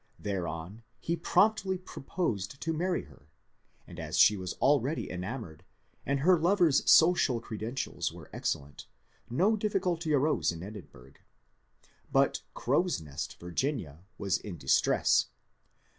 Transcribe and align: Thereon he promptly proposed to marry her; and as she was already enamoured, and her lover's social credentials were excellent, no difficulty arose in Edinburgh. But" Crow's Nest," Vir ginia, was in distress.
Thereon 0.17 0.81
he 0.99 1.15
promptly 1.15 1.77
proposed 1.77 2.59
to 2.59 2.73
marry 2.73 3.03
her; 3.03 3.27
and 3.85 3.99
as 3.99 4.17
she 4.17 4.35
was 4.35 4.53
already 4.55 5.07
enamoured, 5.11 5.63
and 6.07 6.21
her 6.21 6.39
lover's 6.39 6.89
social 6.89 7.39
credentials 7.39 8.11
were 8.11 8.27
excellent, 8.33 8.87
no 9.29 9.55
difficulty 9.55 10.11
arose 10.11 10.51
in 10.51 10.63
Edinburgh. 10.63 11.13
But" 12.11 12.41
Crow's 12.55 12.99
Nest," 12.99 13.39
Vir 13.39 13.51
ginia, 13.51 13.99
was 14.17 14.39
in 14.39 14.57
distress. 14.57 15.27